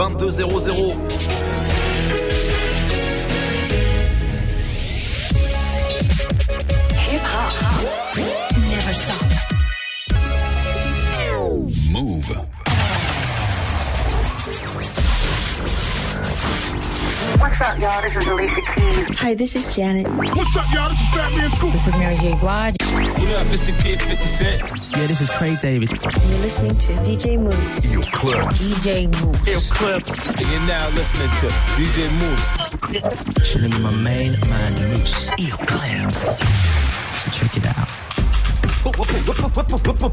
[0.00, 0.96] 2200.
[6.96, 7.52] Hip hop.
[8.70, 9.28] Never stop.
[11.92, 12.28] Move.
[17.38, 18.00] What's up, y'all?
[18.00, 18.59] This is Alicia.
[19.02, 20.06] Hi, this is Janet.
[20.08, 20.90] What's up, y'all?
[20.90, 21.72] This is Fat Man Scoop.
[21.72, 22.34] This is Mary J.
[22.34, 22.76] Blige.
[22.82, 23.82] What up, Mr.
[23.82, 24.62] Kid 50 Cent?
[24.90, 25.90] Yeah, this is Craig David.
[25.90, 27.94] You're listening to DJ Mouss.
[27.94, 28.78] Yo Clips.
[28.80, 29.48] DJ Mouss.
[29.48, 30.28] Yo Clips.
[30.28, 31.46] And you're now listening to
[31.78, 33.50] DJ Mouss.
[33.50, 35.30] Chilling with my main man, Mouss.
[35.38, 36.38] Yo Clips.
[37.22, 38.09] So check it out.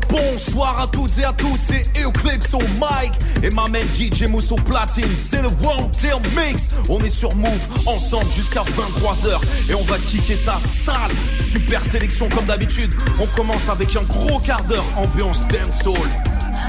[0.09, 3.11] Bonsoir à toutes et à tous, c'est Eclipse au mic
[3.43, 5.09] et ma main DJ Mousse au platine.
[5.17, 6.67] C'est le One Tail Mix.
[6.89, 9.39] On est sur Move ensemble jusqu'à 23h
[9.70, 11.11] et on va kicker ça sale.
[11.35, 12.93] Super sélection comme d'habitude.
[13.20, 15.98] On commence avec un gros quart d'heure ambiance dancehall.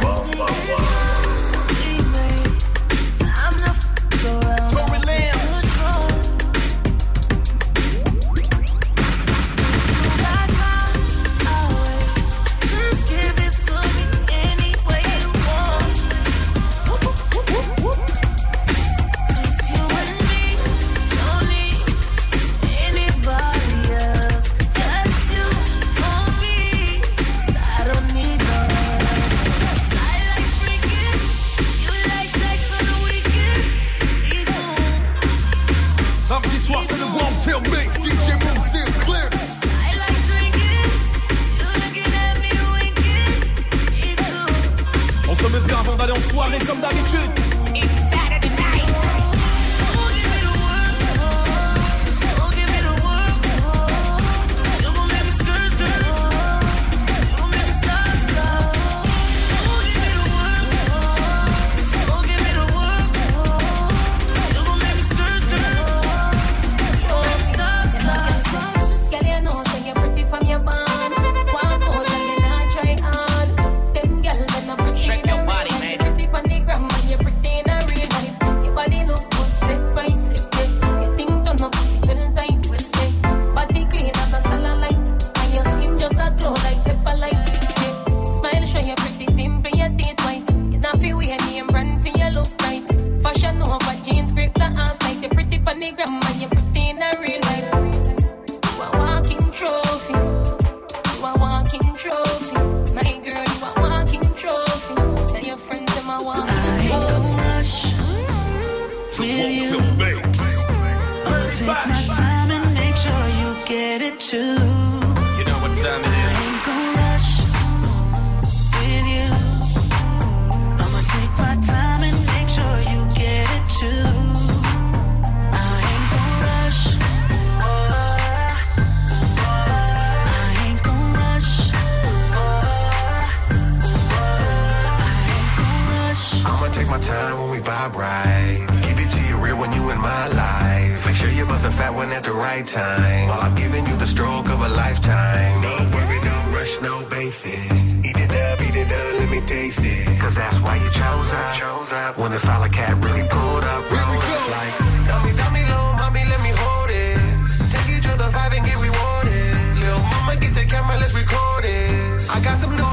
[0.01, 1.28] Tory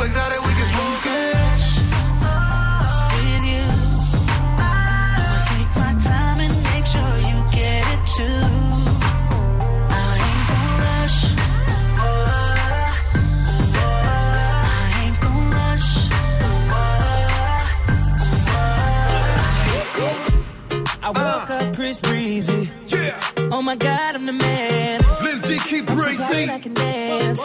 [0.06, 1.36] exotic, we can smoke it.
[3.16, 3.66] with you.
[4.62, 8.42] I'ma take my time and make sure you get it too.
[9.90, 11.20] I ain't gon' rush.
[14.04, 15.88] I ain't gon' rush.
[21.02, 22.64] I woke up Chris Breezy.
[22.88, 23.20] Yeah.
[23.52, 25.02] Oh my God, I'm the man.
[25.24, 26.50] Lil D keep racing.
[26.50, 27.42] I can dance.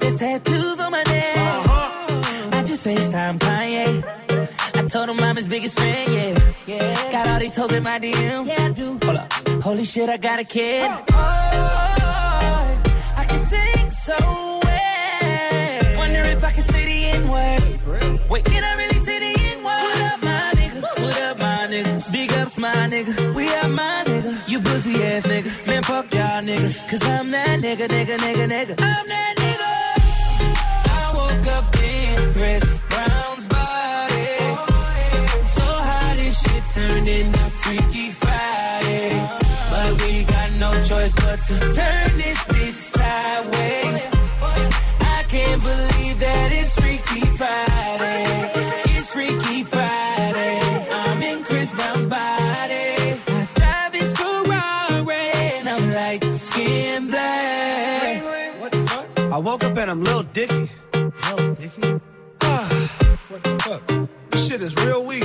[0.00, 0.57] There's tattoos
[2.88, 3.88] FaceTime Kanye.
[4.76, 6.52] I told him I'm his biggest fan, yeah.
[6.64, 7.12] yeah.
[7.12, 8.46] Got all these hoes in my DM.
[8.46, 8.98] Yeah, I do.
[9.04, 9.30] Hold up.
[9.62, 10.90] Holy shit, I got a kid.
[10.90, 12.82] Oh, oh
[13.14, 14.16] I can sing so
[14.64, 15.98] well.
[15.98, 18.30] Wonder if I can say the N word.
[18.30, 19.82] Wait, can I really say the N word?
[19.84, 20.80] What up, my nigga?
[21.02, 22.12] What up, my nigga?
[22.12, 23.34] Big ups, my nigga.
[23.34, 24.48] We are my nigga.
[24.48, 25.66] You pussy ass nigga.
[25.66, 26.90] Man, fuck y'all niggas.
[26.90, 28.74] Cause I'm that nigga, nigga, nigga, nigga.
[28.80, 29.68] I'm that nigga.
[30.90, 32.78] I woke up in Chris
[37.08, 39.10] in a Freaky Friday.
[39.70, 44.00] But we got no choice but to turn this bitch sideways.
[45.16, 48.24] I can't believe that it's Freaky Friday.
[48.94, 50.60] It's Freaky Friday.
[50.90, 52.86] I'm in Chris Brown's body.
[53.36, 55.24] I drive his Ferrari
[55.54, 58.22] and I'm like skin black.
[58.60, 59.32] What the fuck?
[59.32, 60.70] I woke up and I'm Lil Dicky.
[60.92, 62.00] Lil Dicky?
[62.42, 62.68] Ah.
[63.28, 63.82] What the fuck?
[64.30, 65.24] This shit is real weak.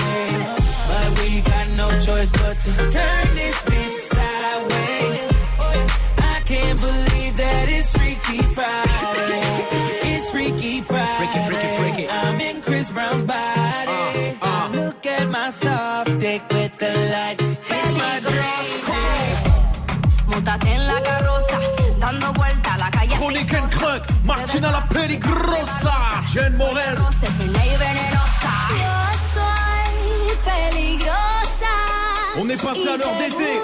[2.31, 5.19] Choice but to turn this bitch sideways.
[6.17, 9.41] I can't believe that it's Freaky Friday.
[10.03, 11.17] It's Freaky Friday.
[11.17, 12.09] Freaky, freaky, freaky.
[12.09, 14.37] I'm in Chris Brown's body.
[14.41, 14.69] Uh, uh.
[14.73, 17.37] Look at my soft dick with the light.
[17.41, 18.47] It's my dream.
[20.27, 21.59] Móntate en la carroza,
[21.99, 23.15] dando vuelta a la calle.
[23.17, 26.97] Chronique and Crunk, Martina la peligrosa, Jen Morel.
[32.51, 33.61] Est passé à l'heure d'été.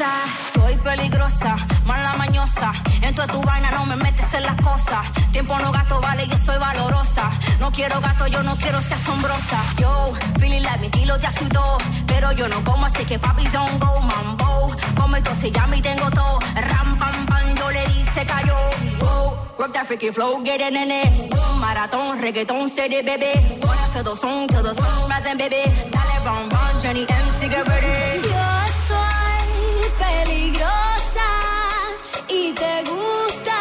[0.00, 0.49] gusta
[0.82, 0.88] cómo me muevo.
[0.88, 0.88] Y lo muevo así.
[0.88, 0.88] So dangerous.
[0.88, 0.88] Y lo muevo así.
[0.88, 0.88] So dangerous.
[0.88, 0.88] Y lo muevo así.
[0.88, 0.88] So dangerous.
[0.88, 0.88] Y lo muevo así.
[0.88, 0.88] Dangerous, dangerous.
[0.88, 0.88] Yeah, I move it like this.
[0.88, 0.88] So dangerous.
[0.88, 0.88] Yeah, I move it like this.
[0.88, 0.88] So dangerous.
[0.88, 0.88] Yeah, I move it like this.
[0.88, 0.88] So dangerous.
[0.88, 2.72] Y yo soy peligrosa, soy peligrosa, mala mañosa.
[3.02, 5.06] En toda tu vaina no me metes en las cosas.
[5.32, 7.30] Tiempo no gasto, vale, yo soy valorosa.
[7.58, 9.62] No quiero gasto, yo no quiero ser asombrosa.
[9.78, 11.78] Yo, feeling like mi estilo te asustó.
[12.06, 14.76] Pero yo no como, así que papi don't go mambo.
[14.96, 16.38] Como esto se llama y tengo todo.
[16.54, 18.56] Ram, pam, pam, yo le di, se cayó.
[19.00, 21.34] Wow, rock that freaky flow, get it in it.
[21.58, 23.58] Maratón, reggaetón, steady, baby.
[23.62, 25.62] Wanna feel the song till the sun rising, baby.
[25.90, 28.28] Dale, run, run, Jenny MC, get ready.
[28.28, 28.59] Yo soy
[30.00, 31.30] peligrosa
[32.28, 33.59] y te gusta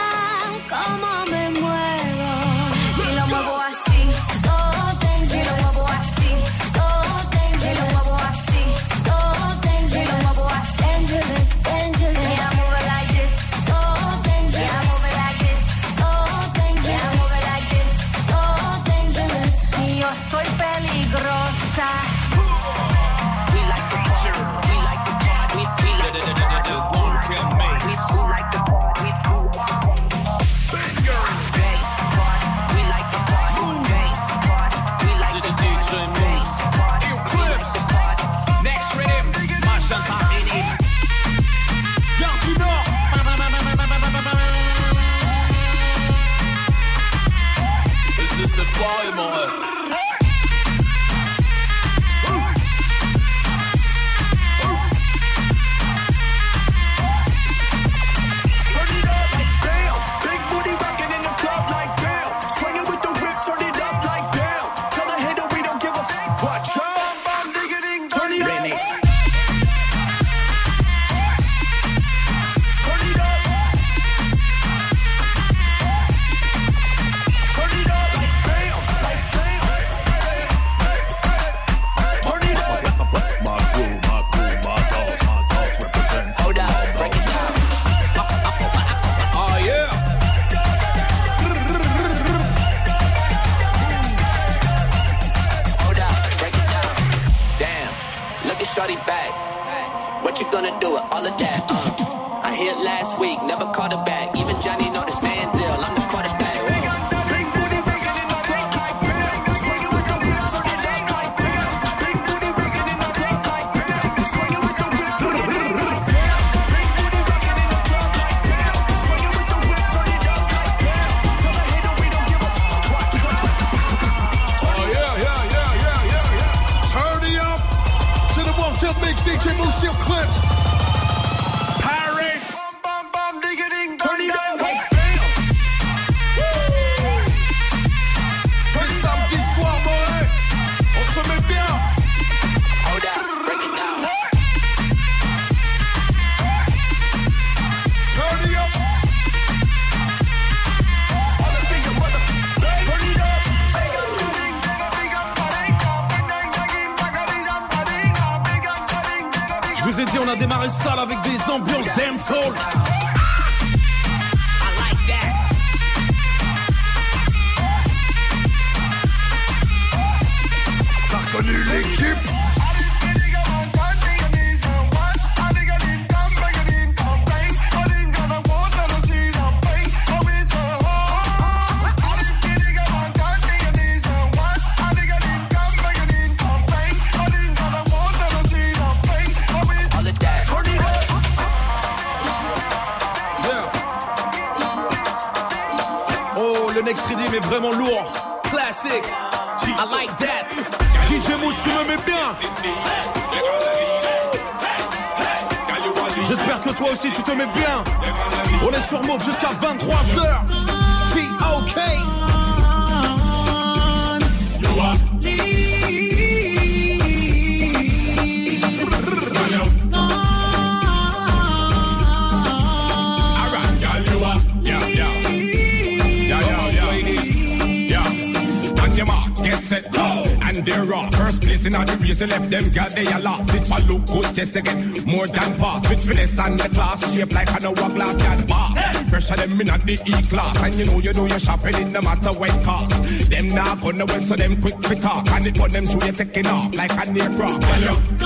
[228.99, 230.01] your mark, get set, go.
[230.41, 231.09] And they're raw.
[231.11, 233.53] First place in all the race, you left them girl, they are lost.
[233.55, 235.89] It for look good, just to get more than pass.
[235.89, 238.77] With finesse and the class, shape like an hourglass, yard boss.
[239.09, 240.61] Pressure them in at the E-class.
[240.63, 242.91] And you know you do your shopping, it no matter what cost.
[243.29, 245.29] Them now gonna so them quick to talk.
[245.31, 247.61] And it put them through you taking off like an aircraft.
[247.61, 248.18] Girl,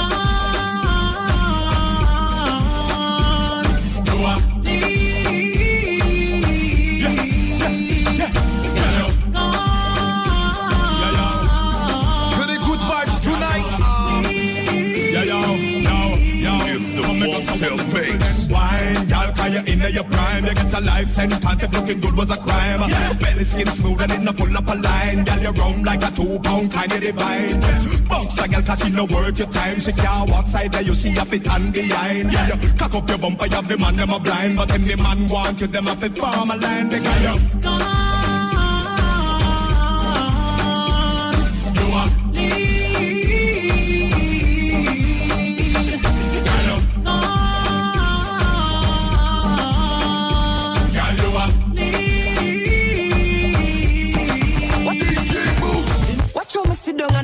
[19.54, 20.46] you're in your prime.
[20.46, 22.80] You get a life sentence if looking good was a crime.
[23.20, 25.24] Belly skin smooth and it no pull up a line.
[25.24, 27.60] Girl, you round like a two pound kind of divine.
[28.08, 29.80] Bounce a girl cause she no worth your time.
[29.80, 32.32] She can't walk side there, you see a fit and behind.
[32.32, 34.58] Yeah, you cock up your bumper, you have the man, them a blind.
[34.58, 36.90] But when the man want you, them have to form a line.
[36.90, 37.22] They got.
[37.22, 37.93] You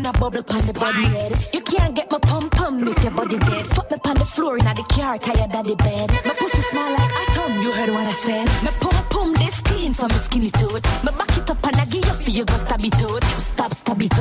[0.09, 1.07] a bubble pan the body.
[1.53, 3.67] You can't get my pum pum if your body dead.
[3.67, 6.11] Fuck me pan the floor in the car, tired of the bed.
[6.25, 7.28] My pussy smell like
[7.61, 8.47] you heard what I said.
[8.63, 10.83] My pum pum this clean, so me skinny toad.
[11.03, 13.23] Me back it up and I give you for you go stab it out.
[13.39, 14.19] Stab stab it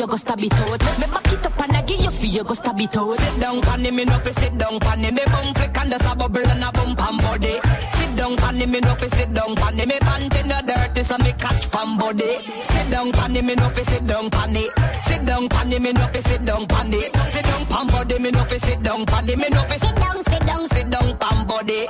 [0.00, 0.80] you go stab it out.
[0.98, 2.92] Me back it up and I give you for you go stab it.
[2.92, 6.14] Sit down, panny me no fi sit down, panny me bum flick and there's a
[6.14, 7.60] bubble and a bump and body.
[7.92, 11.32] Sit down, panny me no fi sit down, panny me panty no dirty so me
[11.32, 12.38] catch pan body.
[12.60, 14.68] Sit down, panny me no fi sit down, panny.
[15.02, 17.02] Sit down, panny me no fi sit down, panny.
[17.28, 20.24] Sit down, pan body me no fi sit down, panny me no fi sit down,
[20.24, 21.86] sit down, sit down, pan body.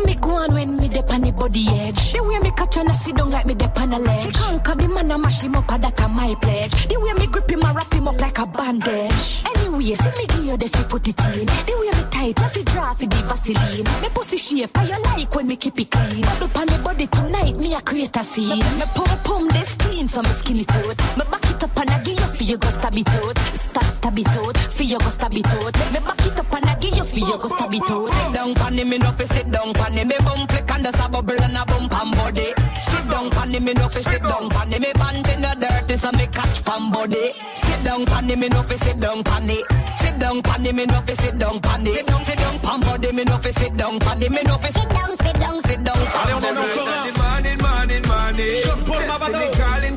[0.00, 2.12] I me go on when me dip on the body edge.
[2.12, 4.22] The way me catch on a sit down like me dip on a ledge.
[4.22, 6.88] She conquer the man and mash him up, that a my pledge.
[6.88, 9.44] The way me grip him and wrap him up like a bandage.
[9.44, 11.46] Anyway, see me give you the fi put it in.
[11.46, 13.84] The way me tight, you fi draw fi the Vaseline.
[14.02, 16.22] Me pussy shape, you like when me keep it clean.
[16.22, 18.48] Bubble on the body tonight, me a create a scene.
[18.48, 20.96] Me, me pum pum this clean, so me skinny toad.
[21.18, 23.36] Me back it up and I give you fi you go stab it out.
[23.52, 25.76] Stab stab it out, fi you go stab it out.
[25.92, 28.08] Me back it up and I give you fi you go stab it out.
[28.08, 31.08] Sit down, panny me no fi sit down, panny me bum flick and there's a
[31.08, 32.52] bubble and a bump and body.
[32.78, 36.26] Sit down, panny me no fi sit down, panny me panty no dirty so me
[36.28, 37.32] catch pan body.
[37.54, 39.58] Sit down, panny me no fi sit down, panny.
[39.96, 41.94] Sit down, panny me no fi sit down, panny.
[41.94, 44.68] Sit down, sit down, pan body me no fi sit down, panny me no fi
[44.70, 45.98] sit down, sit down, sit down.
[45.98, 47.10] Allez, on en a encore un.
[47.20, 48.56] Morning, morning, morning.
[48.62, 49.32] Jean-Paul Mavado.
[49.32, 49.96] Destiny calling,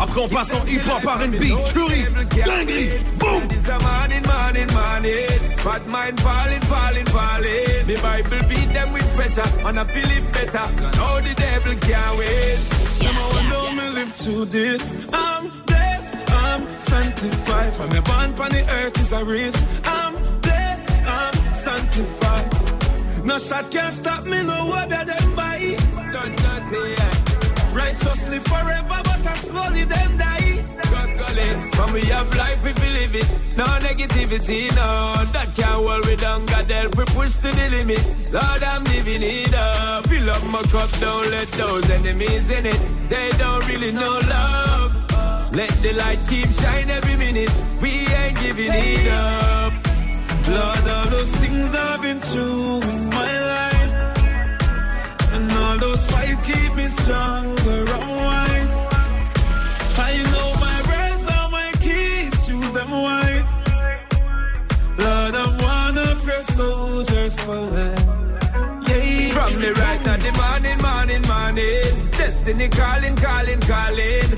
[0.00, 2.06] Après, on passe en hip-hop, R&B, tuerie,
[2.44, 3.42] dinguerie, boum.
[5.64, 7.86] Bad mind falling, falling, falling.
[7.86, 10.66] The Bible beat them with pressure, and I feel it better.
[10.98, 12.58] Now the devil can't win.
[13.02, 14.92] Number one, don't me live through this.
[15.12, 17.72] I'm blessed, I'm sanctified.
[17.74, 19.66] From the born on the earth is a risk.
[19.86, 23.24] I'm blessed, I'm sanctified.
[23.24, 25.76] No shot can stop me, no way better them by.
[26.12, 27.13] Done dirty, yeah.
[27.94, 30.64] Righteously forever, but I slowly them die.
[30.82, 31.70] God golly.
[31.76, 33.28] From we have life, we believe it.
[33.56, 35.14] No negativity, no.
[35.32, 36.44] That can't hold we down.
[36.46, 38.32] God help we push to the limit.
[38.32, 40.08] Lord, I'm living it up.
[40.08, 43.08] Fill up my cup, don't let those enemies in it.
[43.08, 44.90] They don't really know love.
[45.54, 47.52] Let the light keep shine every minute.
[47.80, 49.72] We ain't giving it up.
[50.48, 53.73] Lord, all those things I've been through in my life.
[66.54, 67.98] Soldiers for life.
[68.88, 69.30] Yeah.
[69.34, 72.10] From the right of the morning, morning, morning.
[72.18, 74.30] Destiny calling, calling, calling.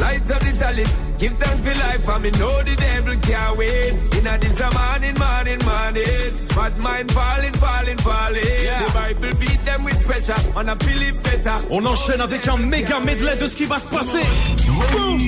[0.00, 3.94] Light up the chalice, give thanks for life, and me know the devil can't win.
[4.16, 6.30] In a this a morning, morning, morning.
[6.56, 8.64] Bad mind falling, falling, falling.
[8.82, 11.56] The Bible beat them with pressure, and I feel it better.
[11.70, 14.24] On enchaîne avec un méga medley de ce qui va se passer.
[14.92, 15.18] Boom!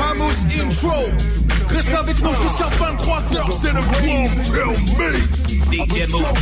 [0.00, 1.45] Famous intro.
[1.68, 5.44] Reste avec nous jusqu'à 23h, c'est le Moontail Mix.
[5.70, 6.32] DJ Mouss,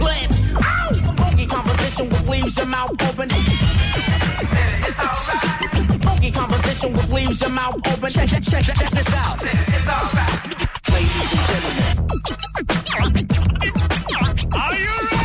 [0.00, 0.36] clips.
[1.98, 3.30] With leaves your mouth open.
[3.30, 6.02] It's alright.
[6.02, 6.30] Funky
[6.92, 8.10] with leaves your mouth open.
[8.10, 9.42] Check, check, check, check, check this out.
[9.42, 10.56] It's alright.
[10.92, 11.96] Ladies and gentlemen.
[14.52, 15.15] Are you ready?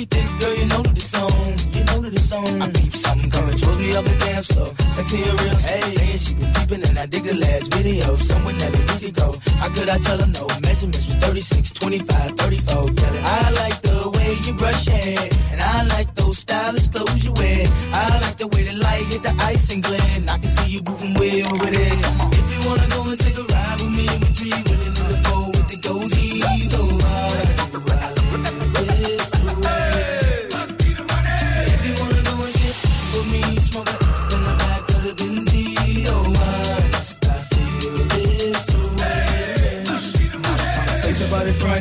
[0.00, 1.52] you thick, girl, you know that it's on.
[1.76, 2.62] You know that it's on.
[2.62, 4.72] I peep something coming towards me up the dance floor.
[4.88, 5.80] Sexy and real, hey.
[5.92, 8.16] Saying she been peeping and I dig the last video.
[8.16, 9.36] Someone that we could go.
[9.60, 10.46] How could I tell her no?
[10.64, 12.74] Measurements was 36, 25, 34.
[12.74, 13.24] Yelling.
[13.24, 15.28] I like the way you brush your hair.
[15.52, 17.68] And I like those stylish clothes you wear.
[17.92, 20.30] I like the way the light hit the ice and glint.
[20.30, 21.96] I can see you moving way over there.
[22.40, 25.18] If you wanna go and take a ride with me, with three women in the
[25.28, 26.72] four with the goatees.
[26.72, 27.69] Oh,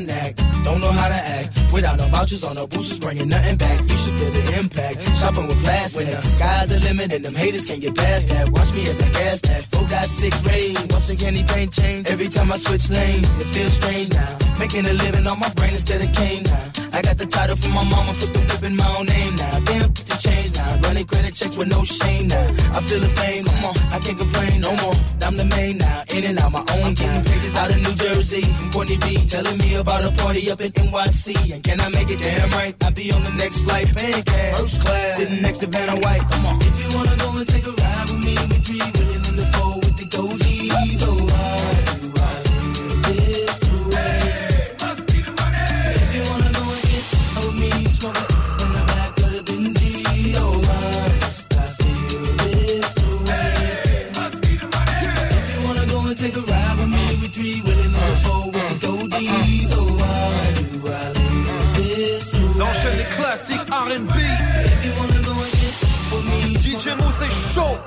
[0.07, 1.73] don't know how to act.
[1.73, 3.79] Without no vouchers on no boosters, bringing nothing back.
[3.81, 4.97] You should feel the impact.
[5.19, 6.05] Shopping with plastic.
[6.05, 8.49] When the sky's the limit and them haters can't get past that.
[8.49, 9.63] Watch me as I gas that.
[9.65, 10.75] Four got six rain.
[10.89, 12.07] Once again, anything change.
[12.07, 14.37] Every time I switch lanes, it feels strange now.
[14.57, 16.78] Making a living on my brain instead of cane now.
[16.91, 19.59] I got the title from my mama, put the whip in my own name now.
[19.65, 20.79] Damn, put the change now.
[20.83, 22.47] Running credit checks with no shame now.
[22.73, 24.95] I feel the fame, come on, I can't complain no more.
[25.21, 27.23] I'm the main now, in and out my own time.
[27.25, 30.71] Pages out of New Jersey from Courtney B, telling me about a party up in
[30.71, 31.53] NYC.
[31.53, 32.75] And can I make it damn right?
[32.83, 34.59] I'll be on the next flight, paying cash.
[34.59, 36.25] First class, sitting next to Vanna White.
[36.31, 36.57] Come on.
[36.61, 39.45] If you wanna go and take a ride with me, with three women in the
[39.53, 41.98] four with the goatees, oh, ride,
[47.99, 48.07] Ça
[62.65, 64.15] enchaîne les classiques R&B.
[64.65, 65.75] If you wanna go and get
[66.11, 67.77] with me, DJ Mouss est chaud.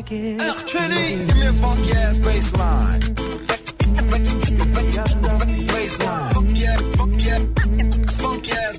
[0.00, 1.26] Just can't get.
[1.26, 3.00] Give me a funky ass baseline.
[5.68, 6.32] Baseline.
[6.32, 7.42] Funky ass, funky ass,
[8.16, 8.78] funky ass.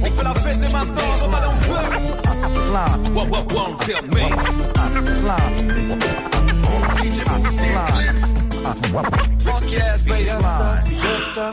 [0.00, 1.58] On fait la fête des maintenant, on va dans le
[3.14, 4.20] What, what, what, tell me.
[6.98, 7.60] DJ Mouss,
[9.44, 10.84] Funky ass baseline.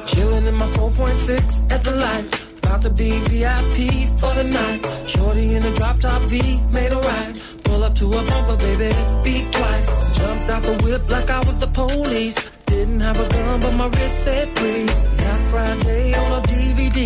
[0.06, 2.26] Chilling in my 4.6 at the light.
[2.58, 4.86] About to be VIP for the night.
[5.08, 7.55] Shorty in a drop top V, made a right.
[7.76, 8.90] Pull up to a bumper, baby,
[9.22, 10.18] beat twice.
[10.18, 12.38] Jumped out the whip like I was the police.
[12.68, 15.02] Didn't have a gun, but my wrist said freeze.
[15.02, 17.00] Got Friday on a DVD.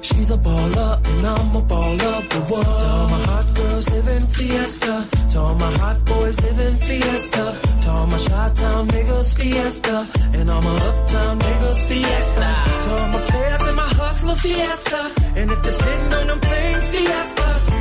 [0.00, 2.16] She's a baller, and I'm a baller.
[2.30, 2.64] But what?
[2.64, 5.06] To all my hot girls living fiesta.
[5.32, 7.44] To all my hot boys living fiesta.
[7.82, 10.08] To all my Chi-Town niggas fiesta.
[10.32, 12.48] And all my uptown niggas fiesta.
[12.84, 15.12] To all my players and my hustlers fiesta.
[15.36, 17.75] And if they're sitting on them things fiesta.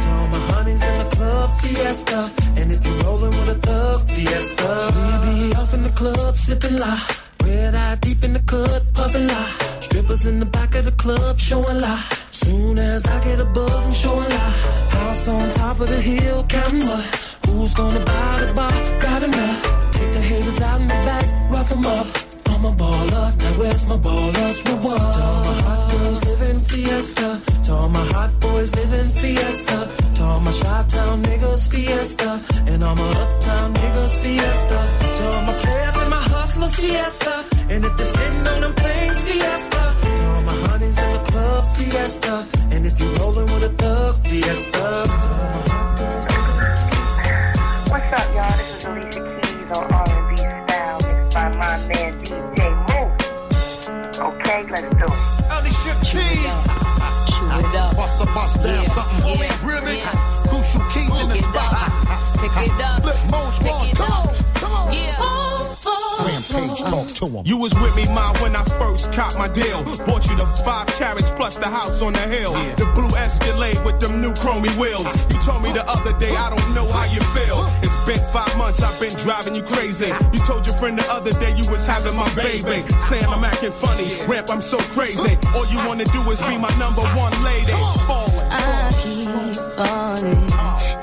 [0.68, 2.32] In the club fiesta.
[2.58, 4.92] And if you're rolling with a thug fiesta.
[4.96, 7.00] We be off in the club sipping la.
[7.44, 9.52] Red eye deep in the cut, puffin' lie.
[9.82, 12.04] Strippers in the back of the club, showing lie.
[12.32, 14.56] Soon as I get a buzz, I'm showing lie.
[14.98, 17.06] House on top of the hill, counting what?
[17.46, 18.72] Who's gonna buy the bar?
[19.00, 19.92] Got enough.
[19.92, 22.35] Take the haters out in the back, rough 'em up.
[22.66, 24.98] A baller, now where's my baller's reward?
[24.98, 27.42] To all my hot girls living fiesta.
[27.66, 29.88] To all my hot boys living fiesta.
[30.16, 32.42] To all my Chi-Town niggas fiesta.
[32.66, 34.80] And all my uptown niggas fiesta.
[35.18, 37.46] To all my players and my hustlers fiesta.
[37.70, 39.84] And if they're sitting on them planes fiesta.
[40.18, 42.48] To all my honeys in the club fiesta.
[42.72, 45.85] And if you rolling with a thug fiesta.
[58.66, 58.90] Down, Yeah.
[58.96, 59.48] something for me.
[59.48, 59.70] Yeah.
[59.70, 60.02] Remix.
[60.04, 60.50] Yeah.
[60.50, 61.92] Crucial keys in the spot.
[62.42, 63.02] Pick it up.
[63.06, 63.82] Flip mode squad.
[63.82, 64.28] Pick it Come up.
[64.28, 64.94] on, come on.
[64.94, 65.12] Yeah.
[66.26, 67.46] Rampage, talk to him.
[67.46, 69.84] You was with me, ma, when I first copped my deal.
[70.08, 72.54] Bought you the five carats plus the house on the hill.
[72.78, 75.06] The blue Escalade with them new chromey wheels.
[75.32, 77.60] You told me the other day, I don't know how you feel.
[77.84, 80.08] It's been five months, I've been driving you crazy.
[80.34, 82.88] You told your friend the other day you was having my baby.
[83.10, 85.38] Saying I'm acting funny, ramp, I'm so crazy.
[85.54, 87.72] All you wanna do is be my number one lady.
[88.08, 88.25] Falling.
[89.76, 90.50] Falling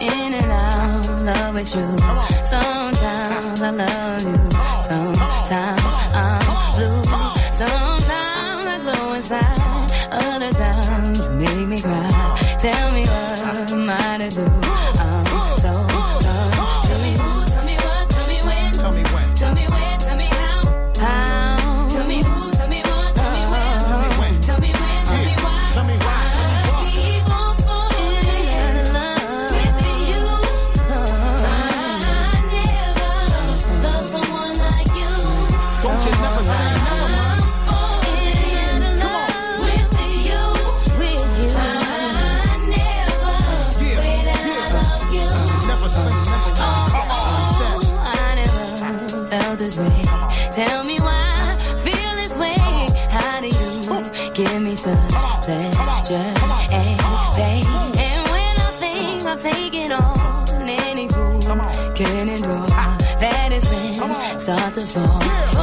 [0.01, 1.99] in and out love with you.
[2.43, 4.51] Sometimes I love you.
[4.81, 5.92] Sometimes
[56.15, 57.01] and
[57.37, 57.67] pain?
[57.99, 61.41] And when I think I'm taking on any fool
[61.95, 65.62] can endure, that is when start to fall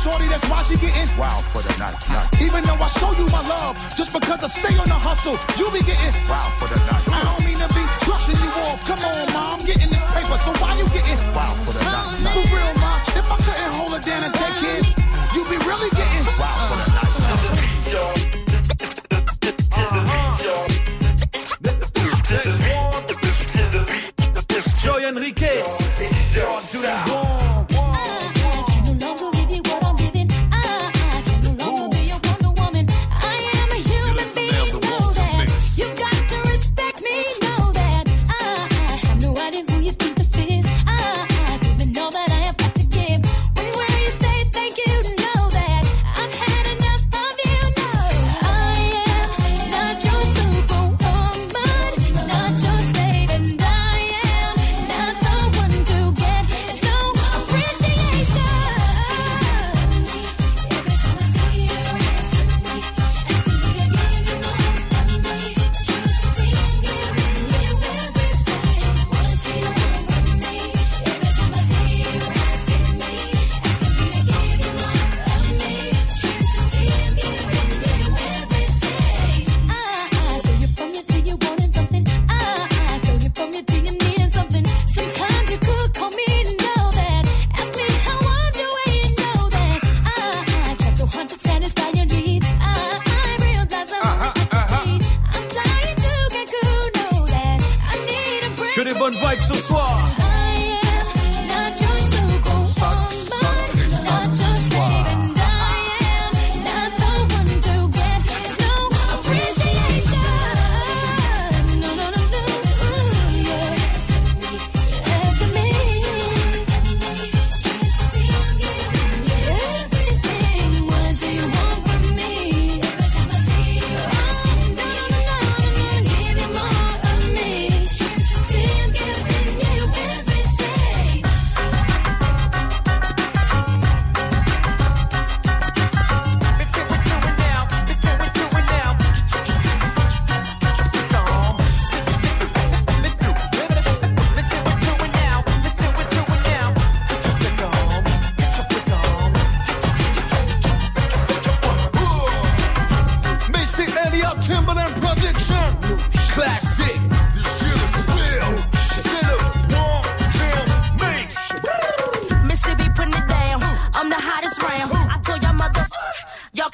[0.00, 2.28] shorty, that's why she getting Wow for the night, night.
[2.40, 5.68] Even though I show you my love, just because I stay on the hustle, you
[5.68, 7.04] be getting Wow for the night.
[7.12, 8.80] I don't mean to be brushing you off.
[8.88, 12.16] Come on, mom, I'm getting this paper, so why you getting Wow for the night.
[12.32, 14.96] For real, mom, if I couldn't hold her down and take kids,
[15.36, 18.29] you be really getting Wow for the night.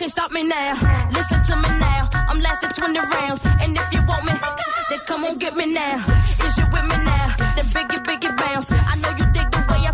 [0.07, 1.09] can stop me now.
[1.11, 2.09] Listen to me now.
[2.13, 3.41] I'm lasting 20 rounds.
[3.61, 4.33] And if you want me,
[4.89, 6.05] then come on, get me now.
[6.25, 8.71] Since you with me now, then biggie, biggie bounce.
[8.71, 9.93] I know you dig the way I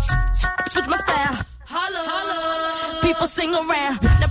[0.67, 1.45] switch my style.
[1.65, 3.01] Holla, holla.
[3.01, 4.22] People sing around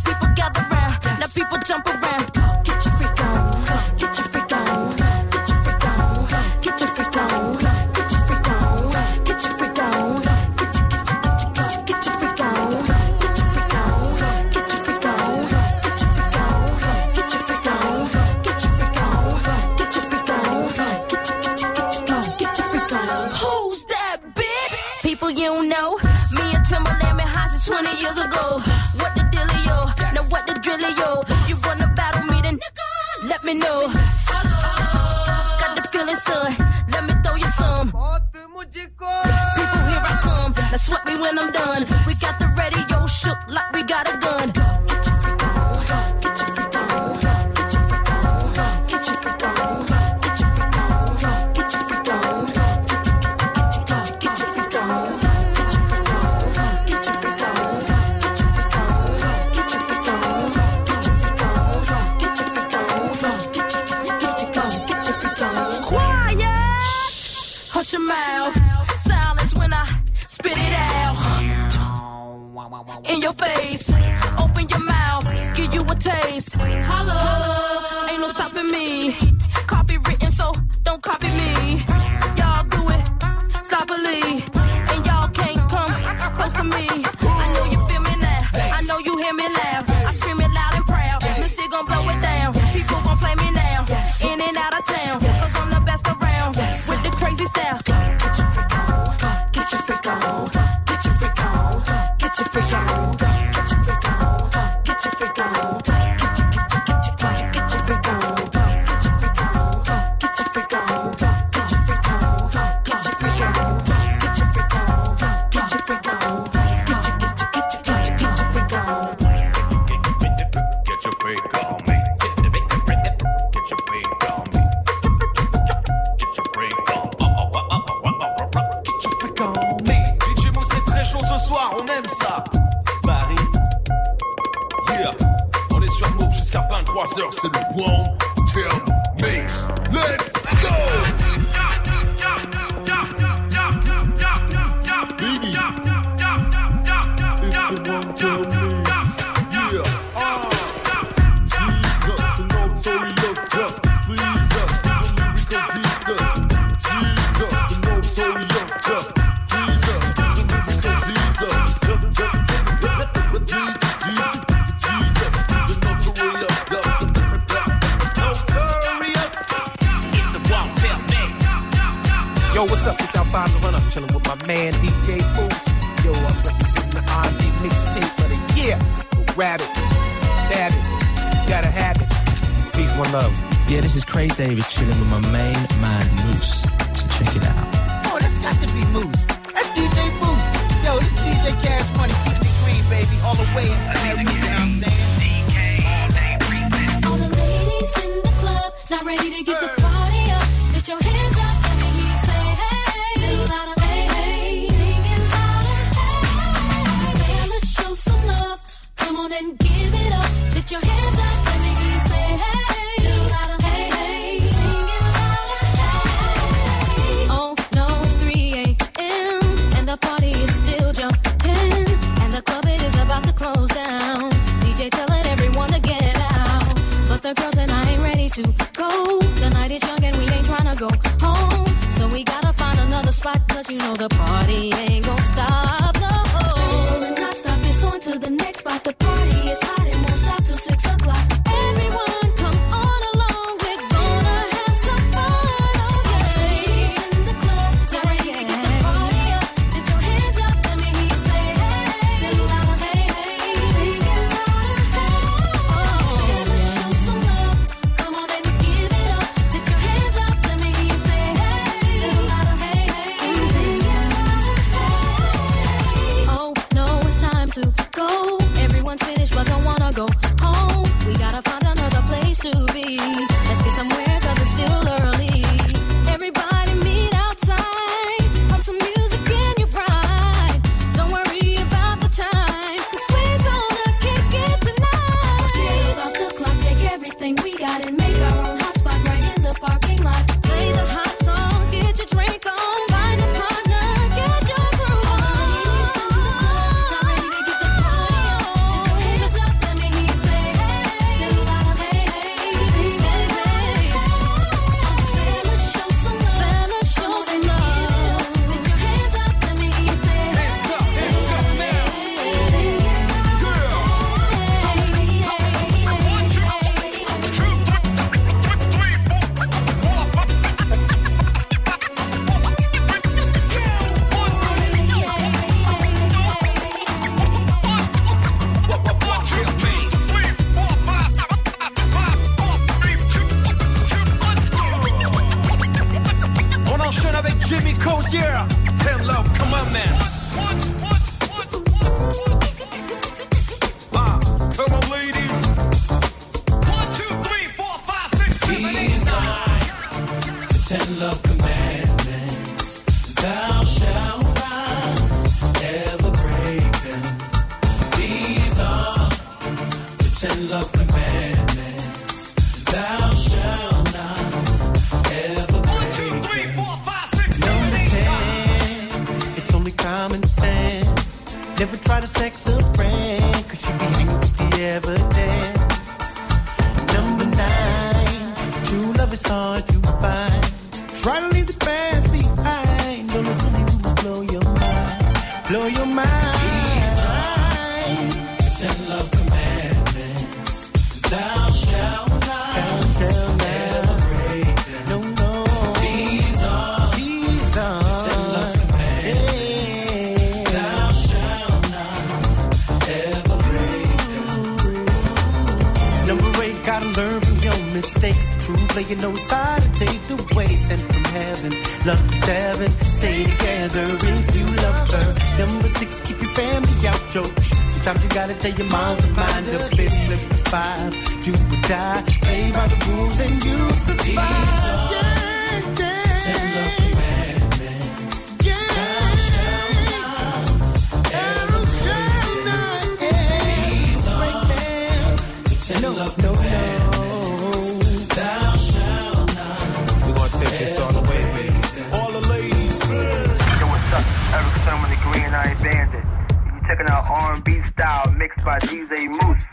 [448.53, 449.52] by DJ Mouss.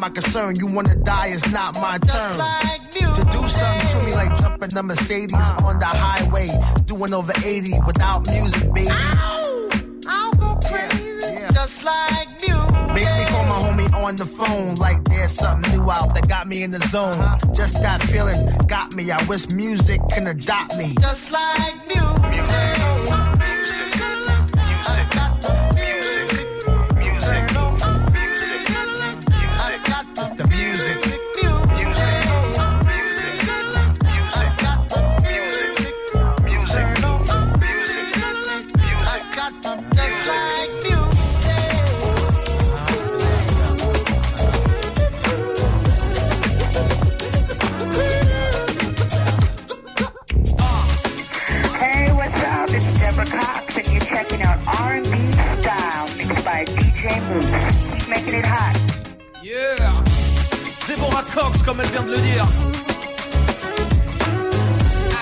[0.00, 0.56] my concern.
[0.56, 2.38] You wanna die, it's not my turn.
[2.38, 6.48] Like to do something to me like jumping the Mercedes uh, on the highway,
[6.86, 8.88] doing over 80 without music, baby.
[8.90, 9.68] Ow,
[10.08, 12.70] I'll go crazy, just like music.
[12.94, 16.48] Make me call my homie on the phone like there's something new out that got
[16.48, 17.14] me in the zone.
[17.14, 17.52] Uh-huh.
[17.52, 19.10] Just that feeling got me.
[19.10, 20.94] I wish music can adopt me.
[21.00, 21.79] Just like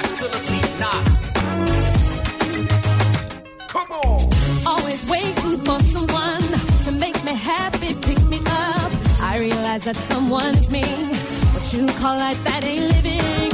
[0.01, 1.05] Absolutely not.
[3.69, 4.21] Come on.
[4.67, 6.41] Always waiting for someone
[6.87, 8.91] to make me happy, pick me up.
[9.21, 10.85] I realize that someone is me.
[11.53, 13.51] What you call like that ain't living.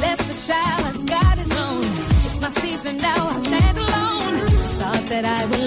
[0.00, 1.84] Left a child, that's got his own.
[2.26, 4.46] It's my season now, I'm not alone.
[4.80, 5.61] Thought that I would.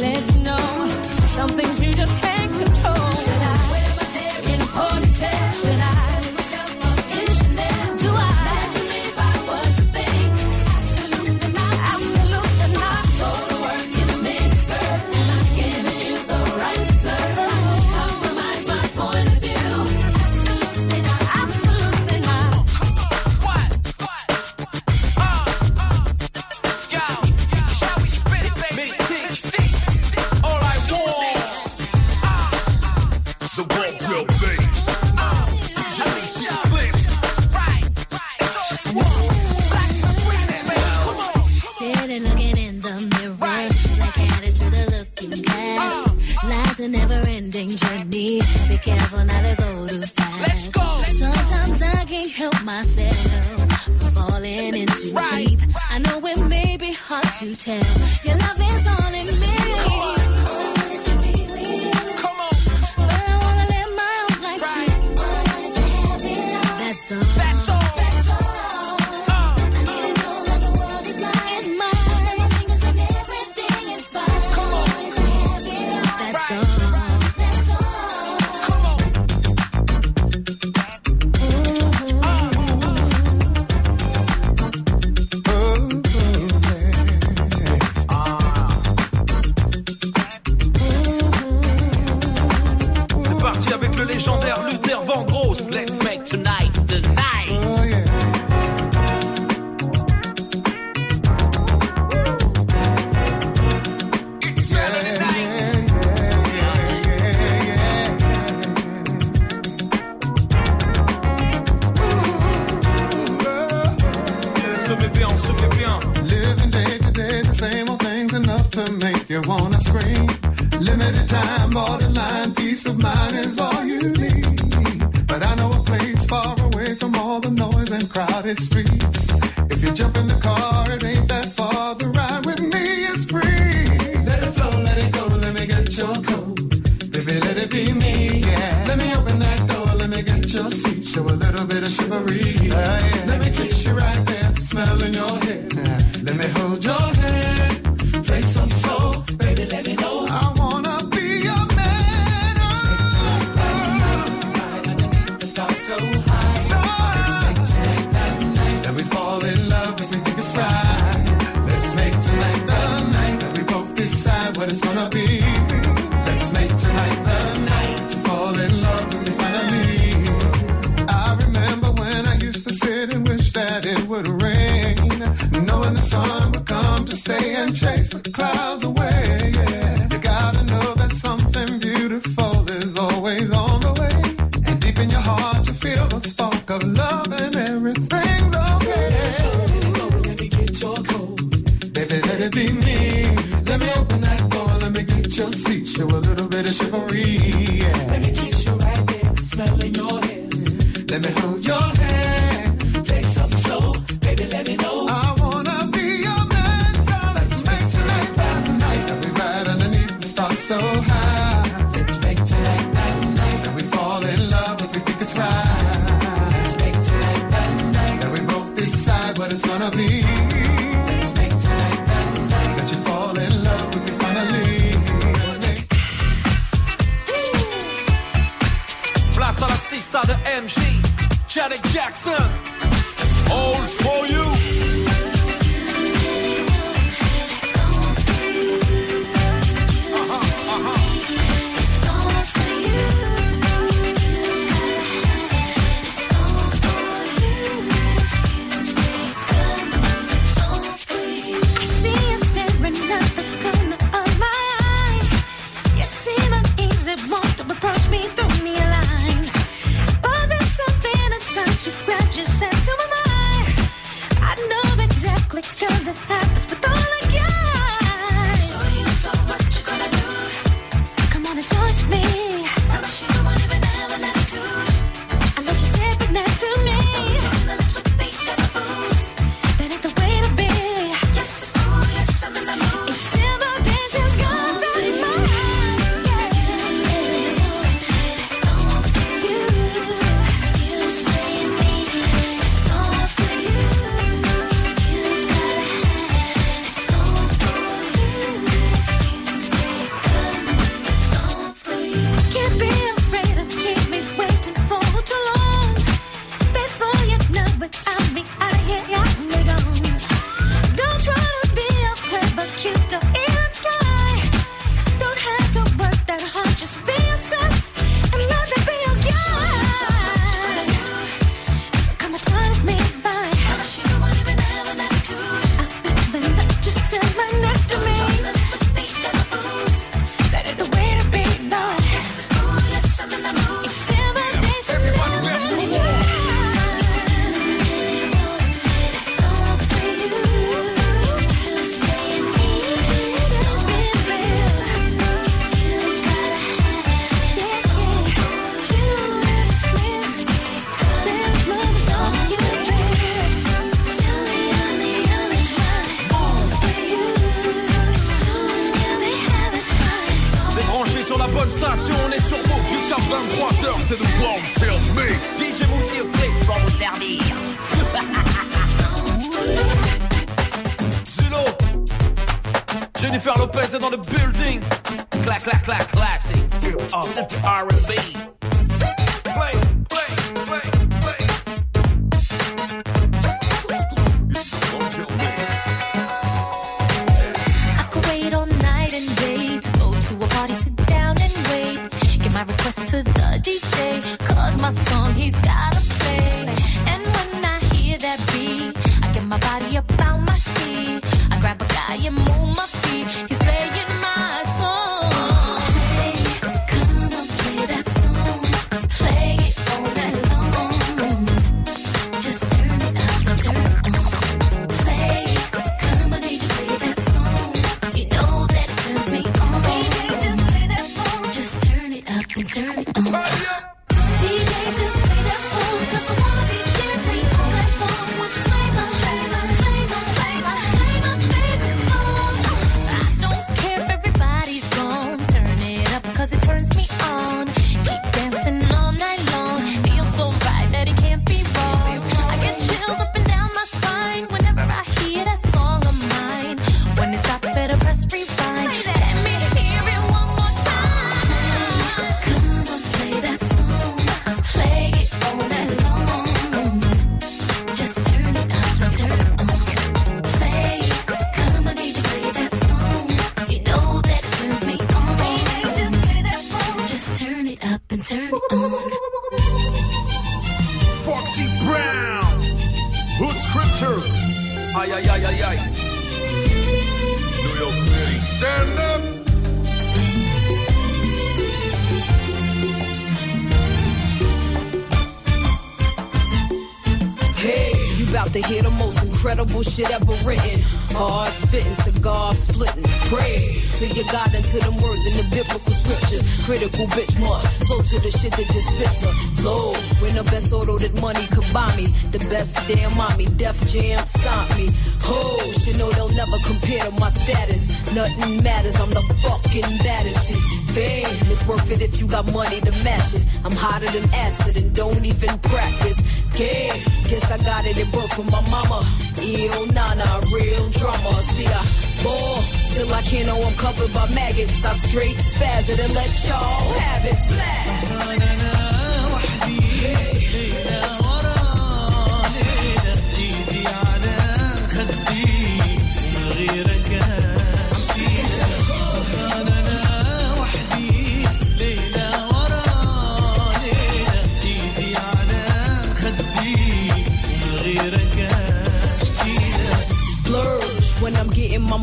[502.87, 504.89] Damn mommy, Def Jam signed me.
[505.23, 507.89] Oh, you know they'll never compare to my status.
[508.13, 510.51] Nothing matters, I'm the fucking baddest.
[510.93, 513.43] Fame is worth it if you got money to match it.
[513.63, 516.19] I'm hotter than acid and don't even practice.
[516.57, 516.93] Yeah,
[517.29, 519.05] guess I got it in birth from my mama.
[519.37, 521.41] Ill nana, real drama.
[521.43, 521.81] See, I
[522.23, 524.83] ball till I can't know I'm covered by maggots.
[524.83, 527.37] I straight spaz it and let y'all have it.
[527.47, 528.94] Black.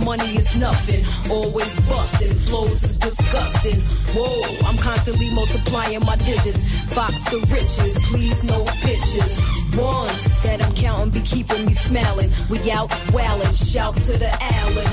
[0.05, 1.05] Money is nothing.
[1.31, 3.81] Always busting, flows is disgusting.
[4.15, 6.63] Whoa, I'm constantly multiplying my digits.
[6.95, 9.41] Fox the riches, please no pictures.
[9.77, 12.31] Ones that I'm counting be keeping me smiling.
[12.51, 14.93] We out wildin', shout to the Allen.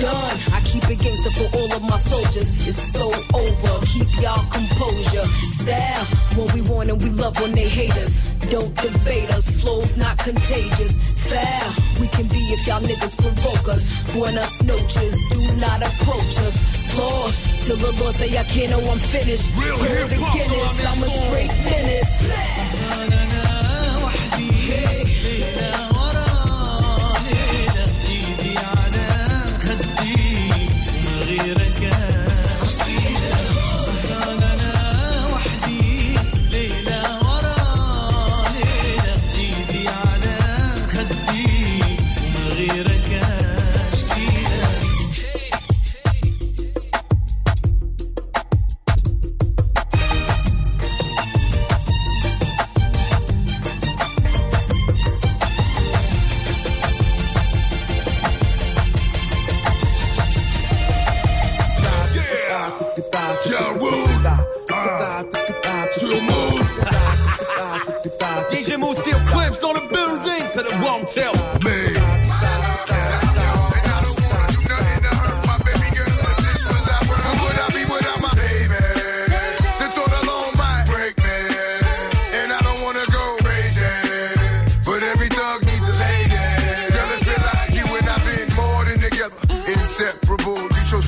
[0.00, 0.38] Done.
[0.52, 2.54] I keep it gangster for all of my soldiers.
[2.68, 3.86] It's so over.
[3.86, 5.24] Keep y'all composure.
[5.58, 6.04] Style
[6.36, 8.27] what we want and we love when they hate us.
[8.50, 9.50] Don't debate us.
[9.60, 10.92] Flow's not contagious.
[11.28, 11.60] Fair,
[12.00, 13.82] We can be if y'all niggas provoke us.
[14.12, 15.14] Buenas noches.
[15.30, 16.56] Do not approach us.
[16.92, 17.34] Flaws.
[17.66, 19.50] Till the Lord say I can't know I'm finished.
[19.56, 19.76] Real
[20.08, 20.86] the Guinness.
[20.86, 23.57] I'm a straight menace.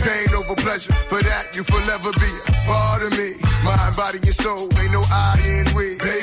[0.02, 0.92] Pain over pleasure.
[1.08, 3.34] For that, you forever be a part of me.
[3.64, 4.68] Mind, body, and soul.
[4.80, 6.19] Ain't no I in we.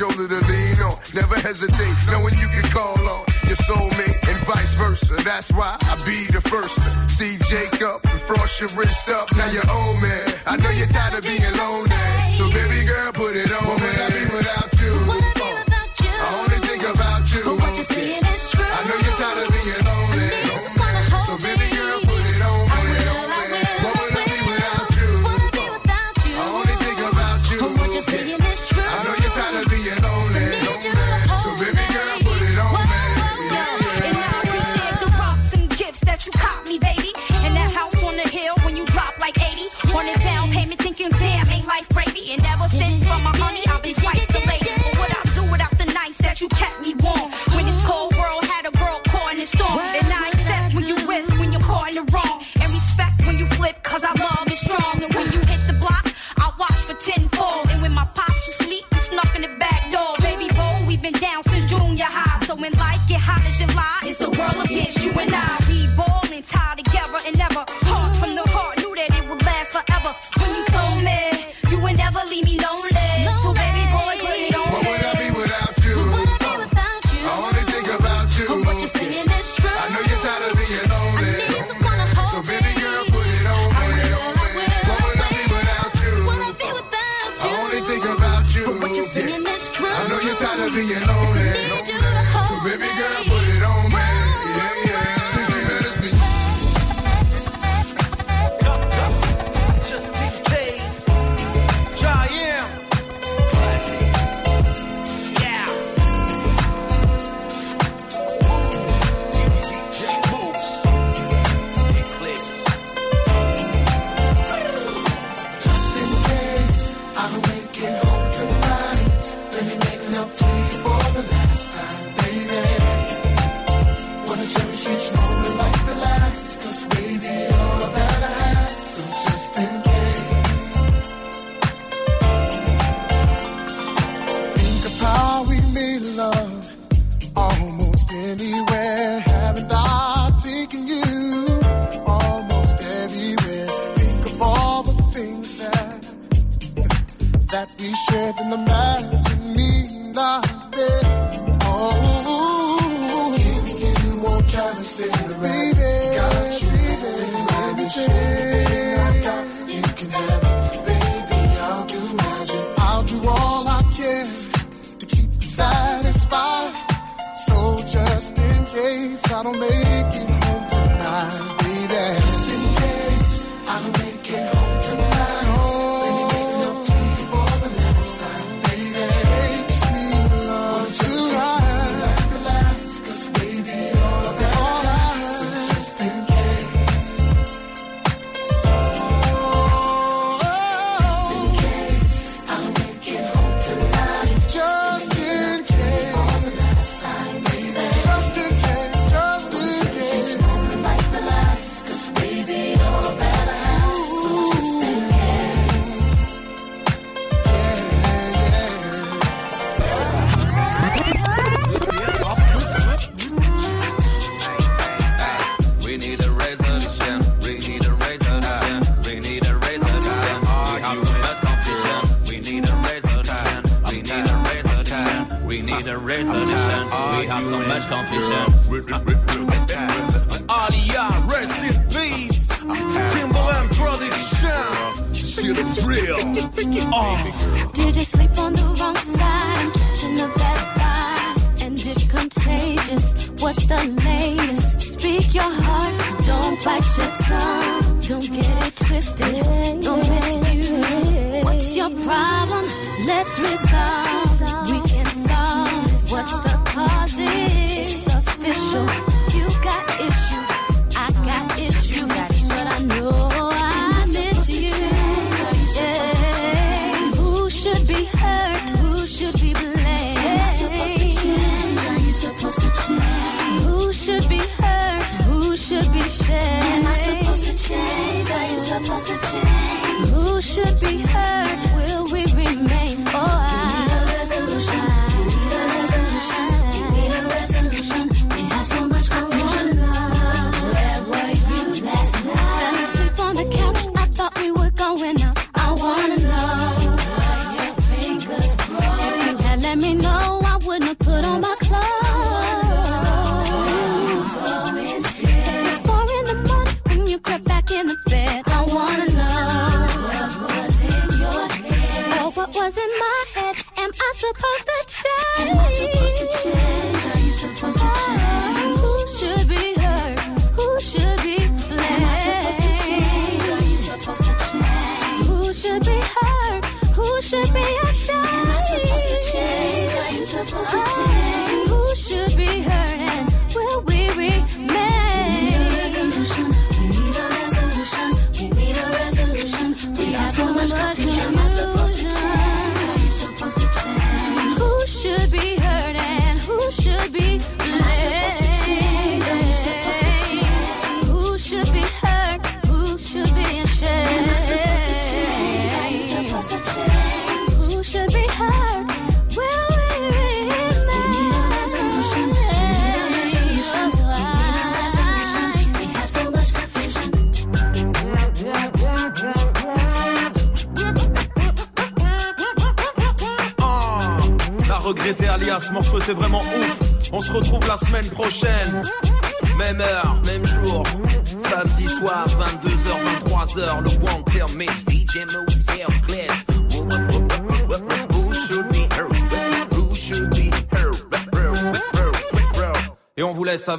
[0.00, 0.96] Shoulder to lean on.
[1.12, 5.12] Never hesitate, knowing you can call on your soulmate and vice versa.
[5.22, 9.28] That's why I be the first to see Jacob and frost your wrist up.
[9.36, 10.24] Now you're old man.
[10.46, 11.90] I know you're tired of being lonely.
[12.32, 13.74] So baby girl, put it on.
[13.82, 14.69] Would I be without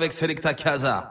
[0.02, 0.99] avec Selecta Casa.